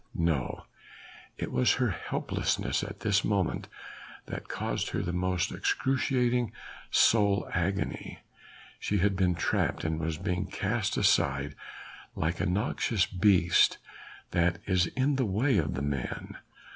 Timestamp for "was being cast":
9.99-10.97